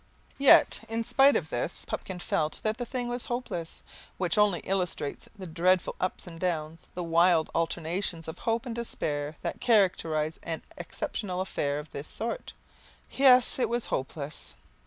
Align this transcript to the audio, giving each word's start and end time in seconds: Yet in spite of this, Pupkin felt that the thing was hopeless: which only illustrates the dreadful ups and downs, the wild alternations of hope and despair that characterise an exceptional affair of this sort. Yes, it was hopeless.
Yet 0.39 0.79
in 0.89 1.03
spite 1.03 1.35
of 1.35 1.51
this, 1.51 1.85
Pupkin 1.85 2.17
felt 2.17 2.61
that 2.63 2.79
the 2.79 2.87
thing 2.87 3.07
was 3.07 3.25
hopeless: 3.25 3.83
which 4.17 4.35
only 4.35 4.61
illustrates 4.61 5.29
the 5.37 5.45
dreadful 5.45 5.93
ups 5.99 6.25
and 6.25 6.39
downs, 6.39 6.87
the 6.95 7.03
wild 7.03 7.51
alternations 7.53 8.27
of 8.27 8.39
hope 8.39 8.65
and 8.65 8.73
despair 8.73 9.35
that 9.43 9.61
characterise 9.61 10.39
an 10.41 10.63
exceptional 10.75 11.39
affair 11.39 11.77
of 11.77 11.91
this 11.91 12.07
sort. 12.07 12.53
Yes, 13.11 13.59
it 13.59 13.69
was 13.69 13.85
hopeless. 13.93 14.55